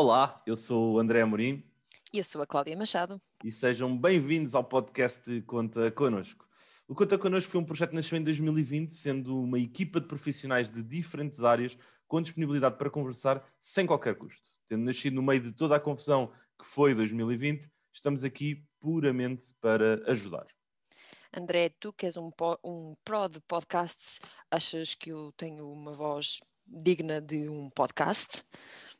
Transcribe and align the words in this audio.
Olá, 0.00 0.40
eu 0.46 0.56
sou 0.56 0.92
o 0.92 0.98
André 1.00 1.22
Amorim. 1.22 1.60
E 2.12 2.18
eu 2.18 2.22
sou 2.22 2.40
a 2.40 2.46
Cláudia 2.46 2.76
Machado. 2.76 3.20
E 3.42 3.50
sejam 3.50 3.98
bem-vindos 3.98 4.54
ao 4.54 4.62
podcast 4.62 5.42
Conta 5.42 5.90
Connosco. 5.90 6.46
O 6.86 6.94
Conta 6.94 7.18
Connosco 7.18 7.50
foi 7.50 7.60
um 7.60 7.64
projeto 7.64 7.90
que 7.90 7.96
nasceu 7.96 8.16
em 8.16 8.22
2020, 8.22 8.94
sendo 8.94 9.42
uma 9.42 9.58
equipa 9.58 10.00
de 10.00 10.06
profissionais 10.06 10.70
de 10.70 10.84
diferentes 10.84 11.42
áreas 11.42 11.76
com 12.06 12.22
disponibilidade 12.22 12.78
para 12.78 12.88
conversar 12.88 13.44
sem 13.58 13.86
qualquer 13.86 14.14
custo. 14.14 14.48
Tendo 14.68 14.84
nascido 14.84 15.14
no 15.14 15.22
meio 15.22 15.40
de 15.40 15.50
toda 15.50 15.74
a 15.74 15.80
confusão 15.80 16.32
que 16.56 16.64
foi 16.64 16.94
2020, 16.94 17.68
estamos 17.92 18.22
aqui 18.22 18.64
puramente 18.78 19.46
para 19.60 20.00
ajudar. 20.08 20.46
André, 21.36 21.70
tu 21.80 21.92
que 21.92 22.06
és 22.06 22.16
um, 22.16 22.30
um 22.62 22.94
pro 23.04 23.26
de 23.26 23.40
podcasts, 23.40 24.20
achas 24.48 24.94
que 24.94 25.10
eu 25.10 25.32
tenho 25.36 25.68
uma 25.68 25.92
voz 25.92 26.38
digna 26.68 27.20
de 27.20 27.48
um 27.48 27.68
podcast? 27.70 28.44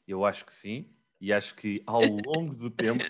Eu 0.09 0.25
acho 0.25 0.45
que 0.45 0.53
sim, 0.53 0.91
e 1.21 1.33
acho 1.33 1.55
que 1.55 1.83
ao 1.87 2.01
longo 2.03 2.57
do 2.57 2.71
tempo 2.71 3.05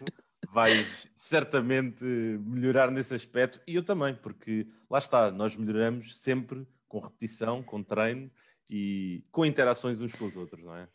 vais 0.52 1.09
certamente 1.15 2.05
melhorar 2.05 2.91
nesse 2.91 3.15
aspecto, 3.15 3.61
e 3.66 3.77
eu 3.77 3.83
também, 3.83 4.15
porque 4.15 4.66
lá 4.91 4.98
está, 4.98 5.30
nós 5.30 5.57
melhoramos 5.57 6.16
sempre 6.16 6.66
com 6.88 6.98
repetição, 6.98 7.62
com 7.62 7.83
treino 7.83 8.30
e 8.69 9.24
com 9.30 9.47
interações 9.47 10.02
uns 10.02 10.15
com 10.15 10.27
os 10.27 10.37
outros, 10.37 10.65
não 10.65 10.74
é? 10.74 10.88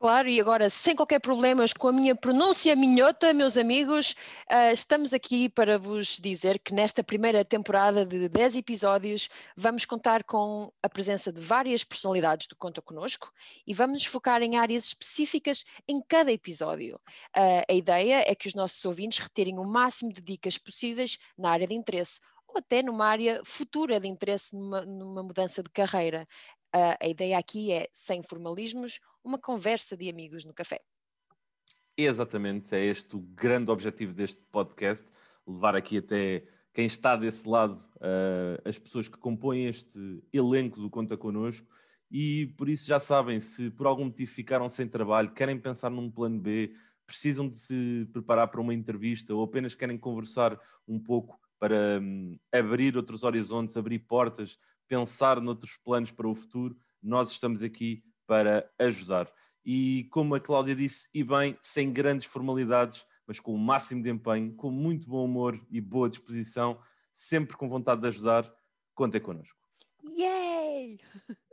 Claro, 0.00 0.28
e 0.28 0.40
agora, 0.40 0.70
sem 0.70 0.94
qualquer 0.94 1.18
problemas, 1.18 1.72
com 1.72 1.88
a 1.88 1.92
minha 1.92 2.14
pronúncia 2.14 2.76
minhota, 2.76 3.34
meus 3.34 3.56
amigos, 3.56 4.14
uh, 4.48 4.72
estamos 4.72 5.12
aqui 5.12 5.48
para 5.48 5.76
vos 5.76 6.18
dizer 6.18 6.60
que 6.60 6.72
nesta 6.72 7.02
primeira 7.02 7.44
temporada 7.44 8.06
de 8.06 8.28
10 8.28 8.58
episódios 8.58 9.28
vamos 9.56 9.84
contar 9.84 10.22
com 10.22 10.72
a 10.80 10.88
presença 10.88 11.32
de 11.32 11.40
várias 11.40 11.82
personalidades 11.82 12.46
do 12.46 12.54
Conta 12.54 12.80
Conosco 12.80 13.32
e 13.66 13.74
vamos 13.74 13.94
nos 13.94 14.04
focar 14.04 14.40
em 14.40 14.56
áreas 14.56 14.84
específicas 14.84 15.64
em 15.88 16.00
cada 16.00 16.30
episódio. 16.30 17.00
Uh, 17.36 17.66
a 17.68 17.74
ideia 17.74 18.22
é 18.24 18.36
que 18.36 18.46
os 18.46 18.54
nossos 18.54 18.84
ouvintes 18.84 19.18
reterem 19.18 19.58
o 19.58 19.64
máximo 19.64 20.12
de 20.12 20.22
dicas 20.22 20.56
possíveis 20.56 21.18
na 21.36 21.50
área 21.50 21.66
de 21.66 21.74
interesse 21.74 22.20
ou 22.46 22.58
até 22.58 22.84
numa 22.84 23.04
área 23.04 23.42
futura 23.44 23.98
de 23.98 24.06
interesse 24.06 24.54
numa, 24.54 24.82
numa 24.82 25.24
mudança 25.24 25.60
de 25.60 25.70
carreira. 25.70 26.24
Uh, 26.74 26.94
a 27.00 27.08
ideia 27.08 27.38
aqui 27.38 27.72
é, 27.72 27.88
sem 27.92 28.22
formalismos, 28.22 29.00
uma 29.28 29.38
conversa 29.38 29.96
de 29.96 30.08
amigos 30.08 30.44
no 30.44 30.54
café. 30.54 30.80
Exatamente, 31.96 32.74
é 32.74 32.84
este 32.84 33.14
o 33.14 33.20
grande 33.20 33.70
objetivo 33.70 34.14
deste 34.14 34.40
podcast, 34.50 35.06
levar 35.46 35.76
aqui 35.76 35.98
até 35.98 36.46
quem 36.72 36.86
está 36.86 37.14
desse 37.14 37.46
lado, 37.46 37.74
uh, 37.96 38.68
as 38.68 38.78
pessoas 38.78 39.08
que 39.08 39.18
compõem 39.18 39.66
este 39.66 40.22
elenco 40.32 40.80
do 40.80 40.88
Conta 40.88 41.16
Connosco, 41.16 41.66
e 42.10 42.54
por 42.56 42.68
isso 42.68 42.86
já 42.86 42.98
sabem, 42.98 43.38
se 43.38 43.70
por 43.70 43.86
algum 43.86 44.06
motivo 44.06 44.30
ficaram 44.30 44.68
sem 44.68 44.88
trabalho, 44.88 45.32
querem 45.32 45.58
pensar 45.58 45.90
num 45.90 46.10
plano 46.10 46.40
B, 46.40 46.74
precisam 47.06 47.48
de 47.48 47.58
se 47.58 48.08
preparar 48.12 48.48
para 48.48 48.60
uma 48.60 48.72
entrevista 48.72 49.34
ou 49.34 49.42
apenas 49.42 49.74
querem 49.74 49.98
conversar 49.98 50.58
um 50.86 50.98
pouco 50.98 51.38
para 51.58 52.00
um, 52.00 52.38
abrir 52.52 52.96
outros 52.96 53.24
horizontes, 53.24 53.76
abrir 53.76 53.98
portas, 54.00 54.58
pensar 54.86 55.40
noutros 55.40 55.76
planos 55.76 56.12
para 56.12 56.28
o 56.28 56.34
futuro, 56.34 56.76
nós 57.02 57.30
estamos 57.30 57.62
aqui 57.62 58.02
para 58.28 58.70
ajudar. 58.78 59.32
E 59.64 60.06
como 60.10 60.34
a 60.34 60.40
Cláudia 60.40 60.76
disse, 60.76 61.08
e 61.14 61.24
bem, 61.24 61.58
sem 61.62 61.90
grandes 61.90 62.26
formalidades, 62.26 63.06
mas 63.26 63.40
com 63.40 63.54
o 63.54 63.58
máximo 63.58 64.02
de 64.02 64.10
empenho, 64.10 64.54
com 64.54 64.70
muito 64.70 65.08
bom 65.08 65.24
humor 65.24 65.58
e 65.70 65.80
boa 65.80 66.10
disposição, 66.10 66.78
sempre 67.14 67.56
com 67.56 67.68
vontade 67.68 68.02
de 68.02 68.08
ajudar, 68.08 68.54
contem 68.94 69.20
connosco. 69.20 69.58
Yay! 70.04 70.98